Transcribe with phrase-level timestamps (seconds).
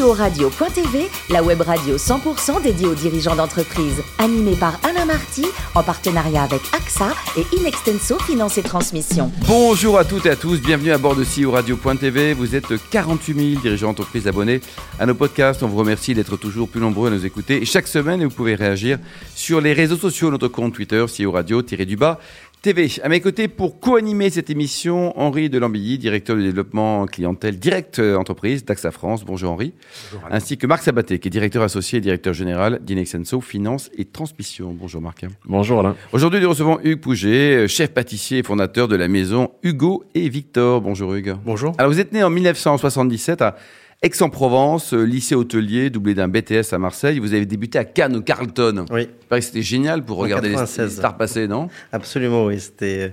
[0.00, 4.02] CEO Radio.tv, la web radio 100% dédiée aux dirigeants d'entreprise.
[4.18, 9.30] Animée par Alain Marty, en partenariat avec AXA et Inextenso Finance et Transmission.
[9.46, 12.32] Bonjour à toutes et à tous, bienvenue à bord de CEO Radio.tv.
[12.34, 14.60] Vous êtes 48 000 dirigeants d'entreprise abonnés
[14.98, 15.62] à nos podcasts.
[15.62, 17.60] On vous remercie d'être toujours plus nombreux à nous écouter.
[17.60, 18.98] Et chaque semaine, vous pouvez réagir
[19.34, 22.18] sur les réseaux sociaux, notre compte Twitter, CEO Radio-du-bas.
[22.62, 22.90] TV.
[23.02, 28.16] À mes côtés, pour co-animer cette émission, Henri Delambilly, directeur du développement clientèle direct euh,
[28.16, 29.24] entreprise d'AXA France.
[29.24, 29.72] Bonjour Henri.
[30.12, 34.04] Bonjour, Ainsi que Marc Sabaté, qui est directeur associé et directeur général d'Inexenso Finance et
[34.04, 34.74] Transmission.
[34.78, 35.24] Bonjour Marc.
[35.46, 35.96] Bonjour Alain.
[36.12, 40.28] Aujourd'hui, nous recevons Hugues Pouget, euh, chef pâtissier et fondateur de la maison Hugo et
[40.28, 40.82] Victor.
[40.82, 41.36] Bonjour Hugues.
[41.42, 41.72] Bonjour.
[41.78, 43.56] Alors vous êtes né en 1977 à
[44.02, 47.18] Aix-en-Provence, euh, lycée hôtelier, doublé d'un BTS à Marseille.
[47.18, 48.86] Vous avez débuté à Cannes, au Carlton.
[48.90, 49.08] Oui.
[49.42, 51.68] C'était génial pour regarder les, stars passer, non?
[51.92, 52.58] Absolument, oui.
[52.58, 53.12] C'était,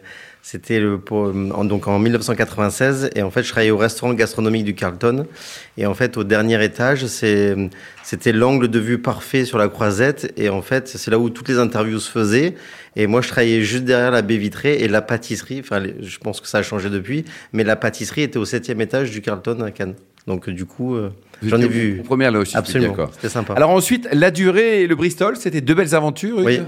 [0.49, 0.97] c'était le,
[1.65, 3.09] donc en 1996.
[3.15, 5.25] Et en fait, je travaillais au restaurant gastronomique du Carlton.
[5.77, 7.53] Et en fait, au dernier étage, c'est,
[8.01, 10.31] c'était l'angle de vue parfait sur la croisette.
[10.37, 12.55] Et en fait, c'est là où toutes les interviews se faisaient.
[12.95, 15.59] Et moi, je travaillais juste derrière la baie vitrée et la pâtisserie.
[15.59, 17.25] Enfin, je pense que ça a changé depuis.
[17.51, 19.95] Mais la pâtisserie était au septième étage du Carlton à Cannes.
[20.27, 21.09] Donc du coup, euh,
[21.45, 22.03] j'en ai vu.
[22.05, 22.55] Première là aussi.
[22.55, 22.95] Absolument.
[23.11, 23.53] C'était sympa.
[23.53, 26.37] Alors ensuite, la durée et le Bristol, c'était deux belles aventures.
[26.37, 26.61] Oui.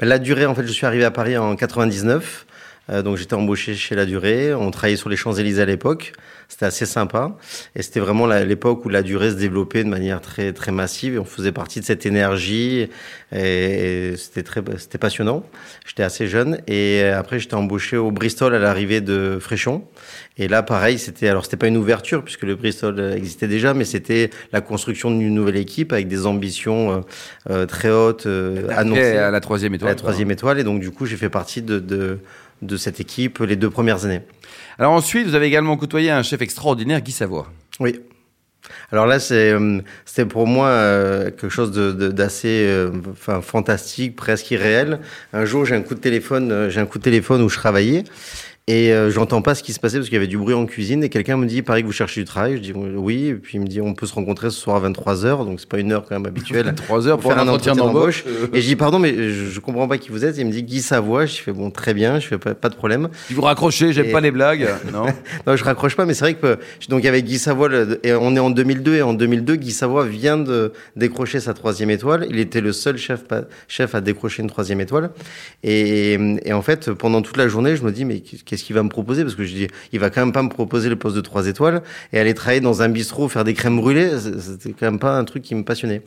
[0.00, 2.46] Ben, la durée, en fait, je suis arrivé à Paris en 99.
[2.90, 4.54] Euh, donc j'étais embauché chez La Durée.
[4.54, 6.12] On travaillait sur les Champs-Élysées à l'époque.
[6.48, 7.36] C'était assez sympa.
[7.76, 11.14] Et c'était vraiment l'époque où La Durée se développait de manière très très massive.
[11.14, 12.88] Et on faisait partie de cette énergie.
[13.32, 15.44] Et, c'était très c'était passionnant.
[15.86, 16.60] J'étais assez jeune.
[16.66, 19.84] Et après j'étais embauché au Bristol à l'arrivée de Fréchon.
[20.38, 23.84] Et là pareil, c'était alors c'était pas une ouverture puisque le Bristol existait déjà, mais
[23.84, 27.00] c'était la construction d'une nouvelle équipe avec des ambitions euh,
[27.50, 29.90] euh très hautes euh, annoncées à la troisième étoile.
[29.90, 30.58] À la troisième étoile.
[30.58, 32.20] Et donc du coup j'ai fait partie de, de
[32.62, 34.22] de cette équipe les deux premières années.
[34.78, 37.50] Alors ensuite, vous avez également côtoyé un chef extraordinaire, Guy Savoie.
[37.80, 38.00] Oui.
[38.92, 45.00] Alors là, euh, c'était pour moi euh, quelque chose d'assez euh, enfin, fantastique, presque irréel.
[45.32, 48.04] Un jour, j'ai un coup de téléphone, j'ai un coup de téléphone où je travaillais
[48.68, 50.66] et euh, j'entends pas ce qui se passait parce qu'il y avait du bruit en
[50.66, 52.56] cuisine et quelqu'un me dit, pareil que vous cherchez du travail?
[52.56, 53.28] Je dis oui.
[53.28, 55.46] Et puis il me dit, on peut se rencontrer ce soir à 23h.
[55.46, 56.66] Donc c'est pas une heure quand même habituelle.
[56.86, 58.26] 23h pour, faire un entretien d'embauche.
[58.52, 60.36] et je dis, pardon, mais je, je, comprends pas qui vous êtes.
[60.36, 61.24] Et il me dit, Guy Savoie.
[61.24, 62.20] Je fais, bon, très bien.
[62.20, 63.08] Je fais pas, pas de problème.
[63.28, 64.68] Si vous raccrochez, j'aime pas les blagues.
[64.92, 65.06] Non?
[65.46, 66.04] non, je raccroche pas.
[66.04, 66.58] Mais c'est vrai que,
[66.88, 67.68] donc avait Guy Savoie,
[68.02, 68.96] et on est en 2002.
[68.96, 72.26] Et en 2002, Guy Savoie vient de décrocher sa troisième étoile.
[72.28, 73.24] Il était le seul chef,
[73.66, 75.10] chef à décrocher une troisième étoile.
[75.62, 78.82] Et, et en fait, pendant toute la journée, je me dis, mais qu'est-ce qu'il va
[78.82, 79.24] me proposer?
[79.38, 81.82] que je dis, il va quand même pas me proposer le poste de 3 étoiles
[82.12, 85.24] et aller travailler dans un bistrot, faire des crèmes brûlées, c'était quand même pas un
[85.24, 86.02] truc qui me passionnait.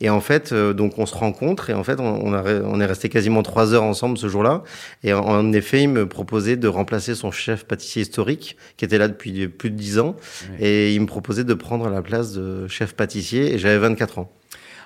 [0.00, 2.86] Et en fait, euh, donc on se rencontre et en fait, on, a, on est
[2.86, 4.62] resté quasiment trois heures ensemble ce jour-là.
[5.02, 9.08] Et en, effet, il me proposait de remplacer son chef pâtissier historique qui était là
[9.08, 10.16] depuis plus de 10 ans
[10.60, 14.32] et il me proposait de prendre la place de chef pâtissier et j'avais 24 ans.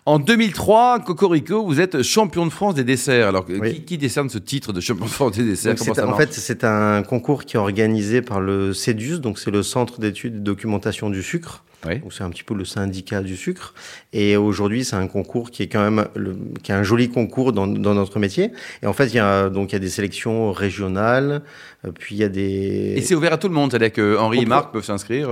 [0.07, 3.29] En 2003, Cocorico, vous êtes champion de France des desserts.
[3.29, 5.77] Alors, qui, qui, décerne ce titre de champion de France des desserts?
[6.05, 10.01] En fait, c'est un concours qui est organisé par le CEDUS, donc c'est le Centre
[10.01, 11.65] d'études et documentation du sucre.
[11.87, 12.01] Oui.
[12.11, 13.75] C'est un petit peu le syndicat du sucre.
[14.13, 17.53] Et aujourd'hui, c'est un concours qui est quand même le, qui est un joli concours
[17.53, 18.53] dans, dans, notre métier.
[18.83, 21.43] Et en fait, il y a donc il y a des sélections régionales,
[21.87, 22.95] euh, puis il y a des.
[22.97, 25.31] Et c'est ouvert à tout le monde, c'est-à-dire que Henri et Marc peuvent s'inscrire.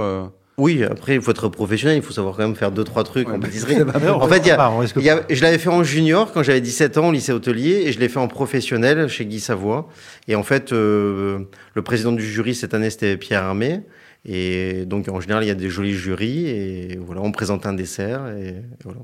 [0.58, 3.28] Oui, après, il faut être professionnel, il faut savoir quand même faire deux, trois trucs
[3.28, 3.76] en pâtisserie.
[3.80, 7.08] en fait, y a, y a, je l'avais fait en junior quand j'avais 17 ans
[7.08, 9.88] au lycée hôtelier et je l'ai fait en professionnel chez Guy Savoie.
[10.26, 11.38] Et en fait, euh,
[11.74, 13.82] le président du jury cette année, c'était Pierre Armé.
[14.24, 17.72] Et donc, en général, il y a des jolis jurys et voilà, on présente un
[17.72, 18.98] dessert et, voilà.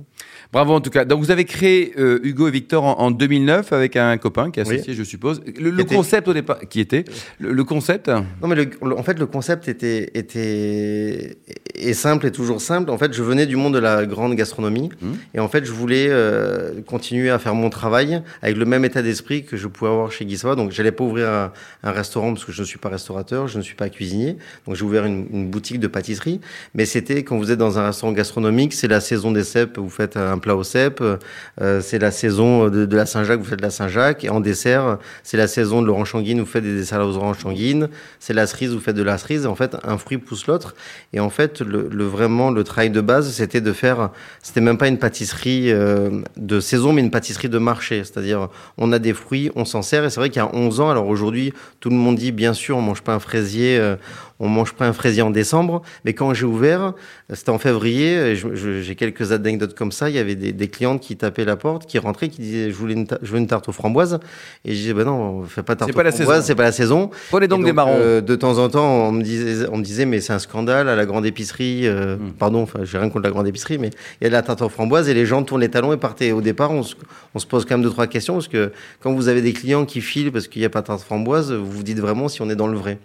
[0.52, 1.04] Bravo en tout cas.
[1.04, 4.62] Donc, vous avez créé euh, Hugo et Victor en, 2009 avec un copain qui est
[4.62, 5.42] associé, je suppose.
[5.58, 7.04] Le, concept au départ, qui était
[7.38, 11.38] le, concept Non, mais en fait, le concept était, était
[11.74, 12.90] est simple et toujours simple.
[12.90, 15.12] En fait, je venais du monde de la grande gastronomie mmh.
[15.34, 19.02] et en fait, je voulais euh, continuer à faire mon travail avec le même état
[19.02, 20.56] d'esprit que je pouvais avoir chez Guissois.
[20.56, 21.52] Donc, j'allais pas ouvrir un,
[21.82, 24.36] un, restaurant parce que je ne suis pas restaurateur, je ne suis pas cuisinier.
[24.66, 26.40] Donc, j'ai ouvert une, boutique de pâtisserie.
[26.74, 29.90] Mais c'était quand vous êtes dans un restaurant gastronomique, c'est la saison des cèpes, vous
[29.90, 31.02] faites un plat aux cèpes.
[31.60, 34.24] Euh, c'est la saison de, la Saint-Jacques, vous faites de la Saint-Jacques.
[34.24, 37.38] Et en dessert, c'est la saison de l'orange sanguine, vous faites des desserts aux oranges
[37.38, 37.88] sanguines.
[38.20, 39.46] C'est la cerise, vous faites de la cerise.
[39.46, 40.74] En fait, un fruit pousse l'autre.
[41.12, 44.10] Et en fait, le, vraiment, le travail de base, c'était de faire,
[44.42, 48.04] c'était même pas une pâtisserie euh, de saison, mais une pâtisserie de marché.
[48.04, 48.48] C'est-à-dire,
[48.78, 50.04] on a des fruits, on s'en sert.
[50.04, 52.54] Et c'est vrai qu'il y a 11 ans, alors aujourd'hui, tout le monde dit, bien
[52.54, 53.96] sûr, on mange pas un fraisier, euh,
[54.40, 55.82] on mange pas un fraisier en décembre.
[56.04, 56.94] Mais quand j'ai ouvert,
[57.32, 58.34] c'était en février.
[58.34, 60.10] J'ai quelques anecdotes comme ça.
[60.10, 62.76] Il y avait des, des, clientes qui tapaient la porte, qui rentraient, qui disaient je
[62.76, 64.18] voulais une, je veux une tarte aux framboises.
[64.64, 67.10] Et je disais ben non, on fait pas tarte aux framboises, c'est pas la saison.
[67.30, 67.92] Prenez donc, donc des marrons.
[67.94, 70.88] Euh, de temps en temps, on me disait, on me disait mais c'est un scandale
[70.88, 71.86] à la grande épicerie.
[71.86, 72.32] Euh, hmm.
[72.32, 73.90] Pardon, enfin j'ai rien contre la grande épicerie, mais
[74.20, 75.96] il y a de la tarte aux framboises et les gens tournent les talons et
[75.96, 76.32] partaient.
[76.32, 76.94] Au départ, on se,
[77.34, 79.84] on se pose quand même deux trois questions parce que quand vous avez des clients
[79.84, 82.42] qui filent parce qu'il n'y a pas de tarte framboise, vous vous dites vraiment si
[82.42, 82.98] on est dans le vrai.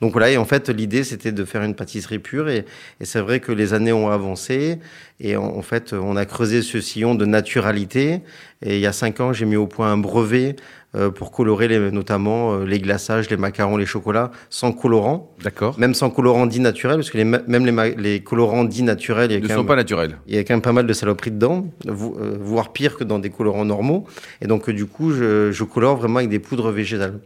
[0.00, 2.48] Donc voilà, et en fait, l'idée, c'était de faire une pâtisserie pure.
[2.48, 2.64] Et,
[3.00, 4.78] et c'est vrai que les années ont avancé.
[5.20, 8.20] Et en, fait, on a creusé ce sillon de naturalité.
[8.62, 10.56] Et il y a cinq ans, j'ai mis au point un brevet
[10.94, 15.34] euh, pour colorer les, notamment euh, les glaçages, les macarons, les chocolats, sans colorant.
[15.42, 15.78] D'accord.
[15.78, 19.42] Même sans colorant dit naturel, parce que les, même les, les colorants dits naturels...
[19.42, 20.18] Ne sont pas naturels.
[20.26, 23.18] Il y a quand même pas mal de saloperies dedans, euh, voire pire que dans
[23.18, 24.06] des colorants normaux.
[24.40, 27.20] Et donc, du coup, je, je colore vraiment avec des poudres végétales.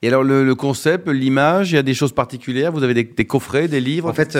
[0.00, 2.70] Et alors, le, le concept, l'image, il y a des choses particulières?
[2.70, 4.08] Vous avez des, des coffrets, des livres?
[4.08, 4.36] En fait,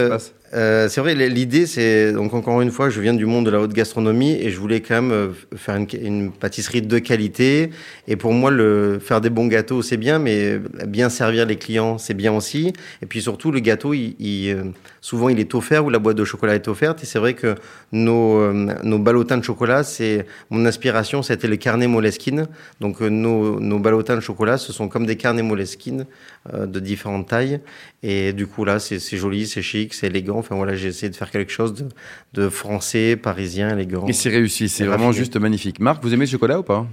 [0.55, 3.61] euh, c'est vrai, l'idée, c'est donc encore une fois, je viens du monde de la
[3.61, 7.71] haute gastronomie et je voulais quand même euh, faire une, une pâtisserie de qualité.
[8.07, 11.99] Et pour moi, le faire des bons gâteaux, c'est bien, mais bien servir les clients,
[11.99, 12.73] c'est bien aussi.
[13.03, 14.63] Et puis surtout, le gâteau, il, il, euh,
[15.01, 17.03] souvent, il est offert ou la boîte de chocolat est offerte.
[17.03, 17.57] Et c'est vrai que
[17.91, 22.47] nos, nos ballotins de chocolat, c'est mon inspiration, c'était les carnets Moleskine.
[22.81, 26.07] Donc nos, nos ballotins de chocolat, ce sont comme des carnets Moleskine
[26.53, 27.61] de différentes tailles.
[28.03, 30.39] Et du coup, là, c'est joli, c'est chic, c'est élégant.
[30.39, 31.87] Enfin voilà, j'ai essayé de faire quelque chose de,
[32.35, 34.07] de français, parisien, élégant.
[34.07, 35.81] Et c'est réussi, c'est vraiment juste magnifique.
[35.81, 36.87] Marc, vous aimez le chocolat ou pas?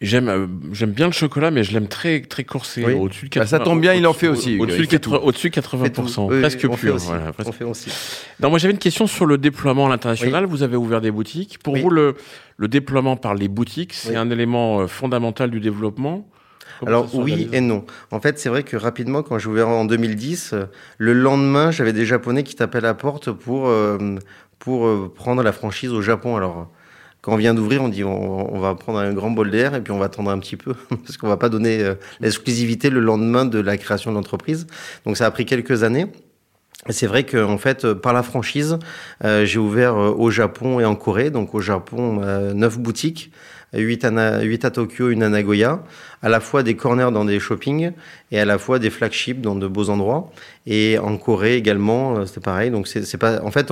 [0.00, 3.44] J'aime euh, j'aime bien le chocolat, mais je l'aime très très corsé, au-dessus de 80,
[3.44, 4.58] bah, Ça tombe bien, il en fait aussi.
[4.58, 6.98] Au-dessus de 80, au 80%, presque on pur.
[7.00, 7.48] Fait voilà, presque.
[7.48, 7.90] On fait aussi.
[8.40, 10.46] Non, moi j'avais une question sur le déploiement à l'international.
[10.46, 11.58] Vous avez ouvert des boutiques.
[11.62, 12.16] Pour vous, le,
[12.56, 16.28] le déploiement par les boutiques, c'est un élément euh, fondamental du développement
[16.86, 17.84] alors oui et non.
[18.10, 20.54] En fait, c'est vrai que rapidement, quand j'ai ouvert en 2010,
[20.98, 24.16] le lendemain, j'avais des Japonais qui tapaient à la porte pour, euh,
[24.58, 26.36] pour euh, prendre la franchise au Japon.
[26.36, 26.68] Alors,
[27.20, 29.92] quand on vient d'ouvrir, on dit on, va prendre un grand bol d'air et puis
[29.92, 33.44] on va attendre un petit peu parce qu'on va pas donner euh, l'exclusivité le lendemain
[33.44, 34.66] de la création de l'entreprise.
[35.06, 36.06] Donc ça a pris quelques années.
[36.90, 38.78] C'est vrai que en fait, par la franchise,
[39.22, 41.30] j'ai ouvert au Japon et en Corée.
[41.30, 42.20] Donc au Japon,
[42.52, 43.32] neuf boutiques.
[43.74, 45.82] 8 à, 8 à Tokyo, une à Nagoya,
[46.22, 47.92] à la fois des corners dans des shoppings
[48.30, 50.30] et à la fois des flagships dans de beaux endroits.
[50.66, 52.70] Et en Corée également, euh, c'était pareil.
[52.70, 53.70] Donc c'est pas, en fait,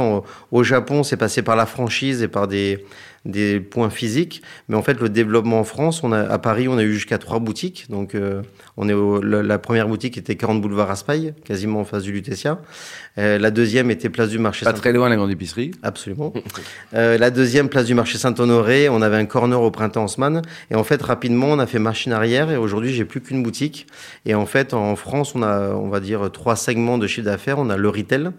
[0.50, 2.84] au Japon, c'est passé par la franchise et par des,
[3.24, 4.42] des points physiques.
[4.68, 7.18] Mais en fait, le développement en France, on a, à Paris, on a eu jusqu'à
[7.18, 7.86] trois boutiques.
[7.88, 8.42] Donc, euh,
[8.76, 12.60] on est la, première boutique était 40 boulevard Raspail, quasiment en face du Lutetia.
[13.18, 14.64] Euh, la deuxième était place du marché.
[14.64, 15.72] Pas très loin la grande épicerie.
[15.82, 16.32] Absolument.
[16.94, 18.88] euh, la deuxième place du marché Saint-Honoré.
[18.88, 20.42] On avait un corner au printemps Haussmann.
[20.70, 22.50] Et en fait, rapidement, on a fait machine arrière.
[22.50, 23.86] Et aujourd'hui, j'ai plus qu'une boutique.
[24.26, 27.58] Et en fait, en France, on a, on va dire, trois segments de chiffre d'affaires.
[27.58, 28.31] On a le retail,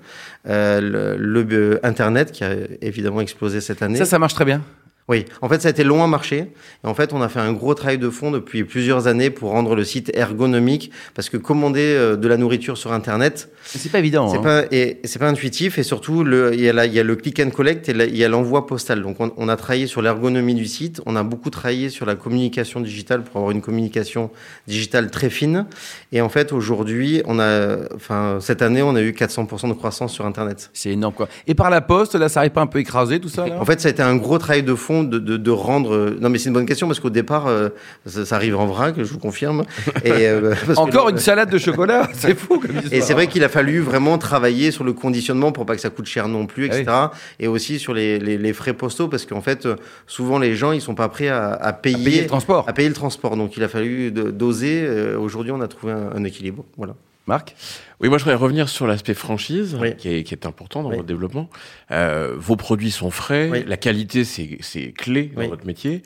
[0.47, 3.97] euh, le, euh, Internet qui a évidemment explosé cette année.
[3.97, 4.61] Ça, ça marche très bien.
[5.09, 6.37] Oui, en fait, ça a été long à marcher.
[6.83, 9.51] Et en fait, on a fait un gros travail de fond depuis plusieurs années pour
[9.51, 13.99] rendre le site ergonomique, parce que commander euh, de la nourriture sur Internet, c'est pas
[13.99, 14.29] évident.
[14.29, 14.41] C'est hein.
[14.41, 15.77] pas et c'est pas intuitif.
[15.77, 18.65] Et surtout, il y y a le click and collect et il y a l'envoi
[18.65, 19.01] postal.
[19.01, 21.01] Donc, on, on, a travaillé sur l'ergonomie du site.
[21.05, 24.31] On a beaucoup travaillé sur la communication digitale pour avoir une communication
[24.67, 25.65] digitale très fine.
[26.13, 30.13] Et en fait, aujourd'hui, on a, enfin, cette année, on a eu 400% de croissance
[30.13, 30.69] sur Internet.
[30.73, 31.27] C'est énorme, quoi.
[31.47, 33.59] Et par la poste, là, ça arrive pas un peu écrasé tout ça là?
[33.59, 36.13] En fait, ça a été un gros travail de fond de, de, de rendre.
[36.21, 37.69] Non, mais c'est une bonne question parce qu'au départ, euh,
[38.05, 39.63] ça, ça, arrive en vrac, je vous confirme.
[40.03, 42.59] Et, euh, Encore une salade de chocolat, c'est fou.
[42.59, 45.81] Comme et c'est vrai qu'il a fallu vraiment travailler sur le conditionnement pour pas que
[45.81, 46.83] ça coûte cher non plus, etc.
[46.87, 47.19] Ah oui.
[47.45, 49.67] Et aussi sur les, les, les frais postaux parce qu'en fait,
[50.05, 52.65] souvent les gens ils sont pas prêts à, à, payer, à payer le transport.
[52.67, 53.35] À payer le transport.
[53.35, 54.83] Donc il a fallu doser.
[54.85, 56.65] Euh, Aujourd'hui, on a trouvé un, un équilibre.
[56.77, 56.95] Voilà.
[57.27, 57.55] Marc
[58.01, 59.95] Oui, moi je voudrais revenir sur l'aspect franchise, oui.
[59.95, 60.97] qui, est, qui, est, important dans oui.
[60.97, 61.49] votre développement.
[61.91, 63.63] Euh, vos produits sont frais, oui.
[63.65, 66.03] la qualité c'est clé dans votre métier.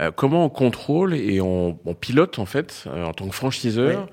[0.00, 4.08] Euh, comment on contrôle et on, on pilote en fait, euh, en tant que franchiseur,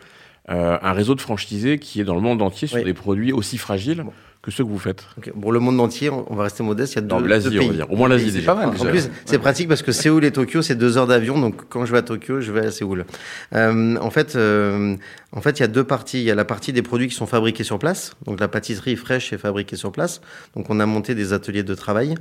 [0.49, 3.57] euh, un réseau de franchisés qui est dans le monde entier sur des produits aussi
[3.57, 4.03] fragiles?
[4.03, 4.13] Bon
[4.47, 5.31] que ceux que vous faites okay.
[5.31, 7.67] Pour le monde entier, on va rester modeste, il y a deux, l'Asie, deux pays.
[7.67, 7.91] On va dire.
[7.91, 8.69] Au moins l'Asie, c'est pas mal.
[8.69, 11.37] En plus, c'est pratique parce que Séoul et Tokyo, c'est deux heures d'avion.
[11.37, 13.05] Donc, quand je vais à Tokyo, je vais à Séoul.
[13.53, 14.95] Euh, en fait, euh,
[15.33, 16.19] en fait, il y a deux parties.
[16.19, 18.13] Il y a la partie des produits qui sont fabriqués sur place.
[18.25, 20.21] Donc, la pâtisserie fraîche est fabriquée sur place.
[20.55, 22.15] Donc, on a monté des ateliers de travail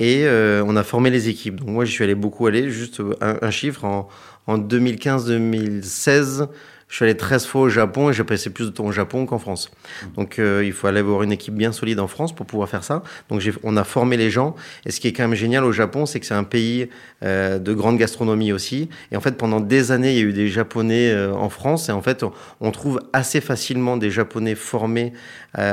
[0.00, 1.60] et euh, on a formé les équipes.
[1.60, 2.70] Donc, moi, je suis allé beaucoup aller.
[2.70, 4.08] Juste un, un chiffre en,
[4.48, 6.48] en 2015-2016
[6.88, 9.26] je suis allé 13 fois au Japon et j'ai passé plus de temps au Japon
[9.26, 9.70] qu'en France.
[10.16, 12.82] Donc euh, il faut aller avoir une équipe bien solide en France pour pouvoir faire
[12.82, 13.02] ça.
[13.28, 14.56] Donc on a formé les gens.
[14.86, 16.88] Et ce qui est quand même génial au Japon, c'est que c'est un pays
[17.22, 18.88] euh, de grande gastronomie aussi.
[19.12, 21.90] Et en fait, pendant des années, il y a eu des Japonais euh, en France.
[21.90, 22.24] Et en fait,
[22.60, 25.12] on trouve assez facilement des Japonais formés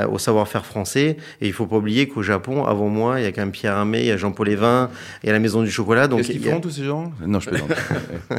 [0.10, 1.18] au savoir-faire français.
[1.42, 3.74] Et il faut pas oublier qu'au Japon, avant moi, il y a quand même Pierre
[3.74, 4.90] Hermé, il y a Jean-Paul Evin,
[5.22, 6.08] il y a la Maison du Chocolat.
[6.08, 7.12] Qu'est-ce qu'ils font tous ces gens?
[7.24, 7.72] Non, je plaisante.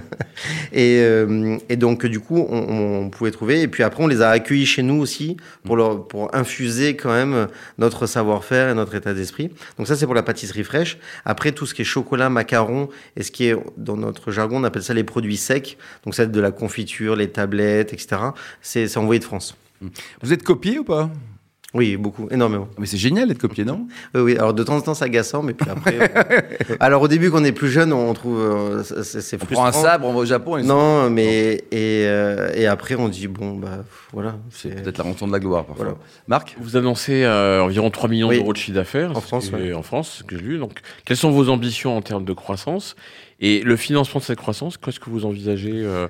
[0.72, 1.00] et,
[1.68, 3.62] et donc, du coup, on on, pouvait trouver.
[3.62, 7.12] Et puis après, on les a accueillis chez nous aussi pour, leur, pour infuser quand
[7.12, 9.50] même notre savoir-faire et notre état d'esprit.
[9.78, 10.98] Donc ça, c'est pour la pâtisserie fraîche.
[11.24, 14.64] Après, tout ce qui est chocolat, macaron, et ce qui est, dans notre jargon, on
[14.64, 15.76] appelle ça les produits secs.
[16.04, 18.16] Donc ça, de la confiture, les tablettes, etc.
[18.60, 19.56] C'est envoyé de France.
[20.22, 21.10] Vous êtes copié ou pas?
[21.74, 22.68] Oui, beaucoup, énormément.
[22.78, 23.86] Mais c'est génial d'être copié, non?
[24.14, 25.98] Oui, oui, alors de temps en temps c'est agaçant, mais puis après.
[26.80, 28.40] alors au début, quand on est plus jeune, on trouve.
[28.40, 30.56] Euh, c'est On prend un sabre, on va au Japon.
[30.56, 31.64] Et non, mais.
[31.72, 34.36] Et, euh, et, après, on dit, bon, bah voilà.
[34.50, 35.98] C'est peut-être la rançon de la gloire parfois.
[36.28, 36.56] Marc?
[36.58, 39.16] Vous annoncez euh, environ 3 millions d'euros de chiffre d'affaires.
[39.16, 39.50] En France.
[39.74, 40.58] En France, que j'ai lu.
[40.58, 42.96] Donc, quelles sont vos ambitions en termes de croissance?
[43.40, 46.08] Et le financement de cette croissance, qu'est-ce que vous envisagez euh,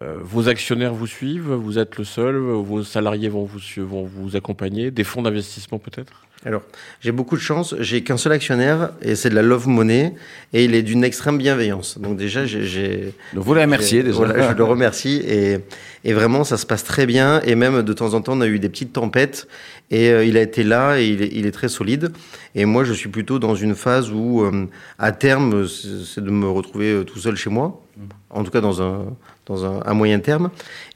[0.00, 4.90] vos actionnaires vous suivent, vous êtes le seul, vos salariés vont vous, vont vous accompagner,
[4.90, 6.26] des fonds d'investissement peut-être?
[6.46, 6.62] Alors,
[7.00, 7.74] j'ai beaucoup de chance.
[7.80, 10.14] J'ai qu'un seul actionnaire et c'est de la Love Money
[10.52, 11.98] et il est d'une extrême bienveillance.
[11.98, 13.14] Donc déjà, j'ai.
[13.32, 14.16] Vous le remerciez déjà.
[14.16, 15.58] Voilà, je le remercie et,
[16.04, 17.40] et, vraiment, ça se passe très bien.
[17.46, 19.48] Et même de temps en temps, on a eu des petites tempêtes
[19.90, 22.12] et euh, il a été là et il est, il est, très solide.
[22.54, 24.66] Et moi, je suis plutôt dans une phase où, euh,
[24.98, 27.80] à terme, c'est de me retrouver tout seul chez moi.
[28.34, 29.04] En tout cas, dans un,
[29.46, 30.50] dans un, un moyen terme.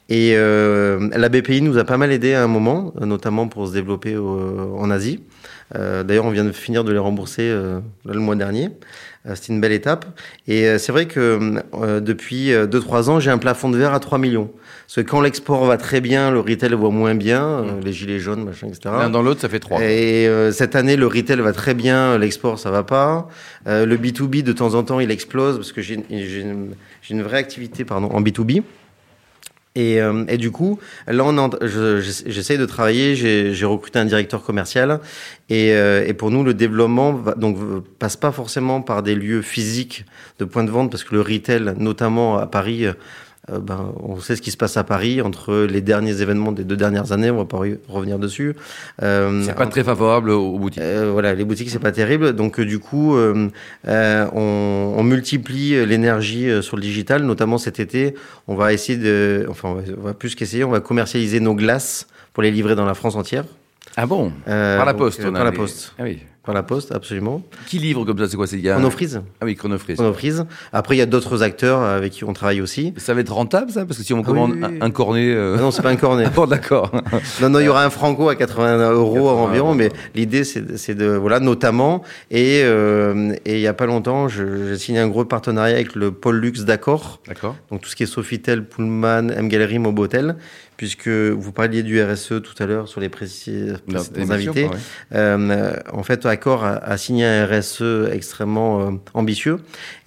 [0.09, 3.73] Et euh, la BPI nous a pas mal aidé à un moment, notamment pour se
[3.73, 5.21] développer en Asie.
[5.75, 8.69] Euh, D'ailleurs, on vient de finir de les rembourser euh, le mois dernier.
[9.35, 10.05] C'était une belle étape.
[10.47, 11.61] Et c'est vrai que
[11.99, 14.49] depuis 2-3 ans, j'ai un plafond de verre à 3 millions.
[14.87, 17.79] Parce que quand l'export va très bien, le retail va moins bien, mmh.
[17.83, 18.79] les gilets jaunes, machin, etc.
[18.85, 19.81] L'un dans l'autre, ça fait 3.
[19.83, 23.27] Et cette année, le retail va très bien, l'export, ça va pas.
[23.67, 25.97] le B2B, de temps en temps, il explose parce que j'ai
[27.09, 28.63] une, une, vraie activité pardon, en B2B.
[29.75, 33.15] Et, euh, et, du coup, là, on j'essaye de travailler.
[33.15, 34.99] J'ai recruté un directeur commercial.
[35.49, 37.57] Et, euh, et, pour nous, le développement va, donc
[37.99, 40.05] passe pas forcément par des lieux physiques
[40.39, 42.87] de points de vente, parce que le retail, notamment à Paris,
[43.51, 46.63] euh, ben, on sait ce qui se passe à Paris entre les derniers événements des
[46.63, 47.29] deux dernières années.
[47.29, 48.55] On va pas revenir dessus.
[49.01, 50.81] Euh, c'est pas très favorable aux boutiques.
[50.81, 52.33] Euh, voilà, les boutiques c'est pas terrible.
[52.33, 53.49] Donc du coup, on,
[53.85, 57.23] on, multiplie l'énergie sur le digital.
[57.23, 58.15] Notamment cet été,
[58.47, 62.43] on va essayer de, enfin, on va, plus qu'essayer, on va commercialiser nos glaces pour
[62.43, 63.45] les livrer dans la France entière.
[63.97, 65.21] Ah bon Par la poste.
[65.25, 65.93] on par la poste.
[65.97, 66.19] Ah oui
[66.49, 67.43] par la poste, absolument.
[67.67, 69.21] Qui livre comme ça C'est quoi C'est Chronofreeze.
[69.39, 69.97] Ah oui, Chronofreeze.
[69.97, 70.45] Chronofreeze.
[70.73, 72.91] Après, il y a d'autres acteurs avec qui on travaille aussi.
[72.97, 73.85] Ça va être rentable, ça?
[73.85, 75.31] Parce que si on ah commande un, cornet.
[75.31, 75.57] Euh...
[75.59, 76.27] Ah non, c'est pas un cornet.
[76.35, 76.91] bon, d'accord.
[77.39, 81.05] non, non, il y aura un franco à 80 euros environ, mais l'idée, c'est de.
[81.05, 82.01] Voilà, notamment.
[82.31, 86.37] Et euh, il y a pas longtemps, j'ai signé un gros partenariat avec le Pôle
[86.37, 87.19] Luxe d'Accord.
[87.27, 87.57] D'accord.
[87.69, 90.35] Donc tout ce qui est Sofitel, Pullman, M Gallery, Mobotel
[90.79, 93.73] puisque vous parliez du RSE tout à l'heure sur les précis,
[94.15, 94.69] invités.
[95.13, 97.83] Euh, en fait, Accor a, signé un RSE
[98.13, 99.57] extrêmement euh, ambitieux.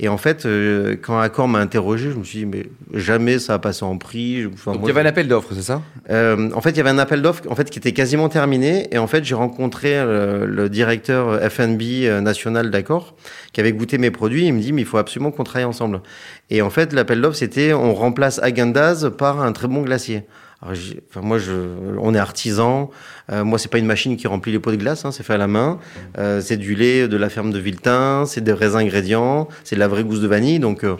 [0.01, 2.65] Et en fait, euh, quand Accor m'a interrogé, je me suis dit, mais
[2.95, 4.45] jamais ça a passé en prix.
[4.65, 5.83] Donc, il y avait un appel d'offres, c'est ça?
[6.09, 8.89] En fait, il y avait un appel d'offres en fait, qui était quasiment terminé.
[8.93, 11.83] Et en fait, j'ai rencontré le, directeur FNB
[12.23, 13.15] national d'Accor,
[13.53, 14.47] qui avait goûté mes produits.
[14.47, 16.01] Il me dit, mais il faut absolument qu'on travaille ensemble.
[16.49, 20.25] Et en fait, l'appel d'offres, c'était on remplace Agandaz par un très bon glacier
[20.63, 21.53] enfin, moi, je,
[21.99, 22.91] on est artisan.
[23.31, 25.35] Euh, moi, c'est pas une machine qui remplit les pots de glace, hein, c'est fait
[25.35, 25.79] à la main.
[26.19, 29.81] Euh, c'est du lait de la ferme de Viltin, c'est des vrais ingrédients, c'est de
[29.81, 30.59] la vraie gousse de vanille.
[30.59, 30.97] Donc, euh,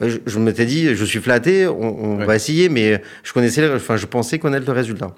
[0.00, 3.96] je, je m'étais dit, je suis flatté, on, on va essayer, mais je connaissais, enfin,
[3.96, 5.14] je pensais connaître le résultat.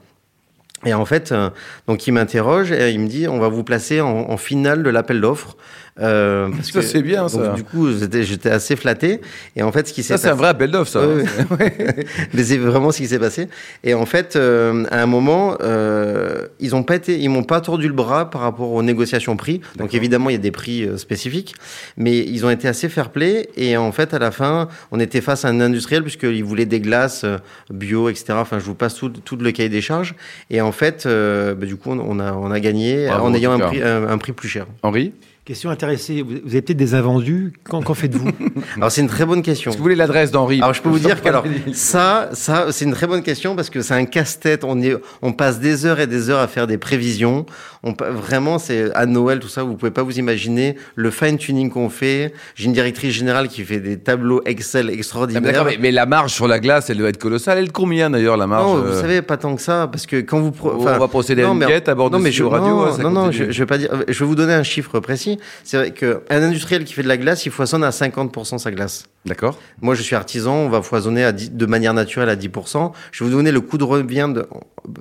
[0.84, 1.48] Et en fait, euh,
[1.86, 4.90] donc il m'interroge et il me dit, on va vous placer en, en finale de
[4.90, 5.56] l'appel d'offres.
[5.98, 7.54] Euh, ça c'est bien ça.
[7.54, 9.20] Du coup, j'étais assez flatté.
[9.56, 11.00] Et en fait, ce qui s'est ça c'est un vrai appel d'offres ça.
[12.34, 13.48] Mais c'est vraiment ce qui s'est passé.
[13.82, 17.60] Et en fait, euh, à un moment, euh, ils ont pas été, ils m'ont pas
[17.60, 19.60] tordu le bras par rapport aux négociations prix.
[19.76, 21.54] Donc évidemment, il y a des prix euh, spécifiques,
[21.96, 23.48] mais ils ont été assez fair-play.
[23.56, 26.80] Et en fait, à la fin, on était face à un industriel puisqu'il voulait des
[26.80, 27.38] glaces euh,
[27.70, 28.34] bio, etc.
[28.34, 30.14] Enfin, je vous passe tout, tout le cahier des charges.
[30.50, 33.82] Et en fait, bah, du coup, on a, on a gagné en ayant un prix,
[33.82, 34.66] un, un prix plus cher.
[34.82, 35.12] Henri?
[35.46, 36.22] Question intéressée.
[36.22, 37.52] Vous, avez peut-être des invendus.
[37.62, 38.30] Qu'en, faites-vous
[38.78, 39.70] Alors, c'est une très bonne question.
[39.70, 42.84] Si vous voulez l'adresse d'Henri Alors, je peux vous dire que alors, ça, ça, c'est
[42.84, 44.64] une très bonne question parce que c'est un casse-tête.
[44.64, 47.46] On, est, on passe des heures et des heures à faire des prévisions.
[47.84, 51.90] On, vraiment, c'est à Noël, tout ça, vous pouvez pas vous imaginer le fine-tuning qu'on
[51.90, 52.34] fait.
[52.56, 55.64] J'ai une directrice générale qui fait des tableaux Excel extraordinaires.
[55.64, 57.58] mais, mais, la marge sur la glace, elle doit être colossale.
[57.58, 59.86] Elle est combien d'ailleurs, la marge Non, vous euh savez, pas tant que ça.
[59.86, 60.52] Parce que quand vous.
[60.64, 62.98] on va procéder à une à bord de non, mais je, radio.
[62.98, 63.90] Non, non, non je, je, vais pas dire.
[64.08, 65.35] Je vais vous donner un chiffre précis.
[65.64, 69.04] C'est vrai qu'un industriel qui fait de la glace, il foisonne à 50% sa glace.
[69.24, 69.58] D'accord.
[69.80, 72.92] Moi, je suis artisan, on va foisonner à de manière naturelle à 10%.
[73.12, 74.46] Je vais vous donner le coût de revient de,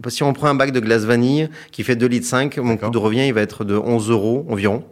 [0.09, 2.89] si on prend un bac de glace vanille qui fait 2 litres 5, mon coût
[2.89, 4.83] de revient, il va être de 11 euros environ.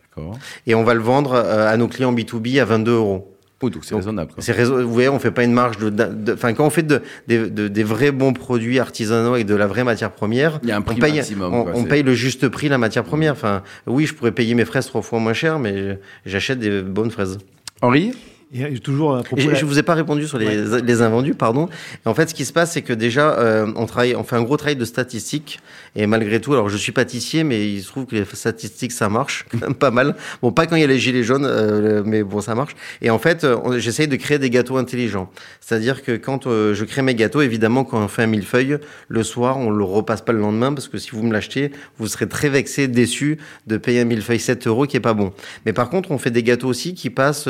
[0.00, 0.38] D'accord.
[0.66, 3.37] Et on va le vendre euh, à nos clients B2B à 22 euros.
[3.60, 4.32] Oh, donc c'est raisonnable.
[4.38, 6.32] C'est Vous voyez, on fait pas une marge de.
[6.32, 10.12] Enfin, quand on fait de, des vrais bons produits artisanaux avec de la vraie matière
[10.12, 12.78] première, il y a un prix on paye, maximum, on, paye le juste prix la
[12.78, 13.32] matière première.
[13.32, 17.10] Enfin, oui, je pourrais payer mes fraises trois fois moins cher, mais j'achète des bonnes
[17.10, 17.38] fraises.
[17.82, 18.12] Henri?
[18.50, 21.68] Et toujours à propos je, vous ai pas répondu sur les, les invendus, pardon.
[22.06, 24.42] En fait, ce qui se passe, c'est que déjà, euh, on travaille, on fait un
[24.42, 25.60] gros travail de statistiques.
[25.94, 29.10] Et malgré tout, alors je suis pâtissier, mais il se trouve que les statistiques, ça
[29.10, 30.16] marche quand même pas mal.
[30.40, 32.74] Bon, pas quand il y a les gilets jaunes, euh, mais bon, ça marche.
[33.02, 35.30] Et en fait, j'essaye de créer des gâteaux intelligents.
[35.60, 38.78] C'est-à-dire que quand euh, je crée mes gâteaux, évidemment, quand on fait un millefeuille,
[39.08, 42.06] le soir, on le repasse pas le lendemain, parce que si vous me l'achetez, vous
[42.06, 43.36] serez très vexé, déçu
[43.66, 45.34] de payer un millefeuille 7 euros qui est pas bon.
[45.66, 47.48] Mais par contre, on fait des gâteaux aussi qui passent,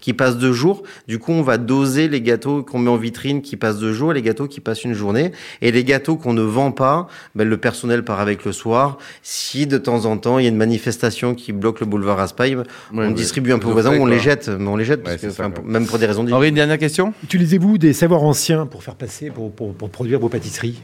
[0.00, 0.82] qui passent deux jours.
[1.08, 4.12] Du coup, on va doser les gâteaux qu'on met en vitrine qui passent deux jours
[4.12, 5.32] et les gâteaux qui passent une journée.
[5.62, 8.98] Et les gâteaux qu'on ne vend pas, ben, le personnel part avec le soir.
[9.22, 12.58] Si de temps en temps, il y a une manifestation qui bloque le boulevard Raspail,
[12.92, 14.48] on distribue un peu aux voisins, on les jette.
[14.48, 15.06] Mais on les jette,
[15.64, 17.14] même pour des raisons Henri, une dernière question?
[17.24, 20.82] Utilisez-vous des savoirs anciens pour faire passer, pour, pour, produire vos pâtisseries?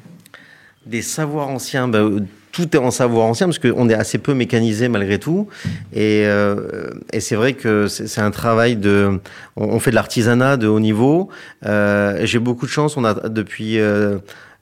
[0.86, 4.88] Des savoirs anciens ben, tout est en savoir ancien parce qu'on est assez peu mécanisé
[4.88, 5.48] malgré tout.
[5.92, 9.20] Et, euh, et c'est vrai que c'est un travail de.
[9.56, 11.30] On, fait de l'artisanat de haut niveau.
[11.66, 12.96] Euh, J'ai beaucoup de chance.
[12.96, 13.80] On a depuis.
[13.80, 14.18] Euh,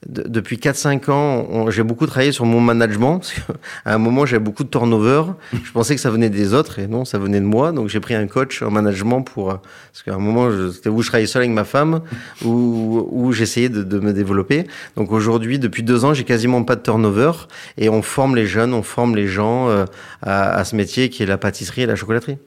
[0.08, 3.20] depuis 4-5 ans, j'ai beaucoup travaillé sur mon management.
[3.84, 5.24] À un moment, j'avais beaucoup de turnover.
[5.52, 7.72] Je pensais que ça venait des autres et non, ça venait de moi.
[7.72, 9.48] Donc, j'ai pris un coach en management pour.
[9.48, 12.00] Parce qu'à un moment, c'était où je travaillais seul avec ma femme,
[12.44, 14.66] où, où j'essayais de, de, me développer.
[14.96, 17.32] Donc, aujourd'hui, depuis deux ans, j'ai quasiment pas de turnover
[17.76, 19.84] et on forme les jeunes, on forme les gens euh,
[20.22, 22.38] à, à ce métier qui est la pâtisserie et la chocolaterie.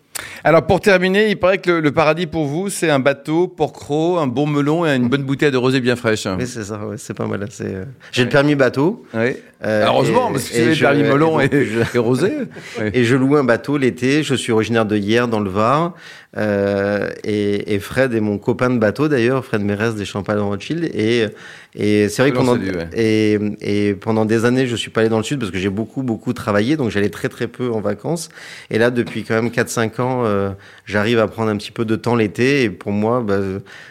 [0.43, 4.27] Alors pour terminer, il paraît que le, paradis pour vous, c'est un bateau, porc un
[4.27, 6.27] bon melon et une bonne bouteille de rosé bien fraîche.
[6.37, 7.45] Oui, c'est ça, c'est pas mal.
[7.61, 9.05] Euh, j'ai le permis bateau.
[9.13, 9.35] Oui.
[9.65, 11.49] Euh, Heureusement, parce que c'est le permis melon et,
[11.95, 12.33] rosé.
[12.93, 14.23] Et je loue un bateau l'été.
[14.23, 15.93] Je suis originaire de Hier, dans le Var.
[16.35, 20.83] Euh, et, Fred est mon copain de bateau d'ailleurs, Fred Mérès des Champagne Rothschild.
[20.93, 21.27] Et,
[21.75, 22.57] et c'est vrai que pendant,
[22.93, 25.69] et, et, pendant des années, je suis pas allé dans le sud parce que j'ai
[25.69, 26.75] beaucoup, beaucoup travaillé.
[26.75, 28.29] Donc j'allais très, très peu en vacances.
[28.69, 30.51] Et là, depuis quand même 4-5 ans, euh,
[30.85, 32.63] j'arrive à prendre un petit peu de temps l'été.
[32.63, 33.39] Et pour moi, bah,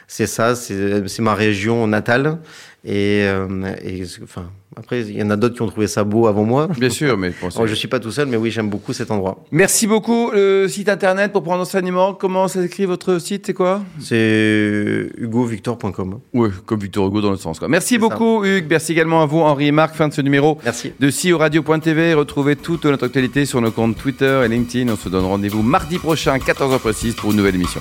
[0.07, 2.39] c'est ça, c'est ma région natale.
[2.85, 6.27] Et, euh, et enfin, après, il y en a d'autres qui ont trouvé ça beau
[6.27, 6.69] avant moi.
[6.79, 9.45] Bien sûr, mais je ne suis pas tout seul, mais oui, j'aime beaucoup cet endroit.
[9.53, 10.31] Merci beaucoup.
[10.33, 13.83] Le site internet pour prendre enseignement, comment s'écrit votre site C'est quoi?
[14.01, 16.21] C'est hugovictor.com.
[16.35, 17.61] Oui, comme Victor Hugo dans le sens.
[17.61, 17.69] Quoi.
[17.69, 18.67] Merci beaucoup, Hugues.
[18.69, 19.95] Merci également à vous, Henri et Marc.
[19.95, 20.93] Fin de ce numéro Merci.
[20.99, 22.15] de CEO Radio.tv.
[22.15, 24.93] Retrouvez toute notre actualité sur nos comptes Twitter et LinkedIn.
[24.93, 27.81] On se donne rendez-vous mardi prochain, 14h précise, pour une nouvelle émission.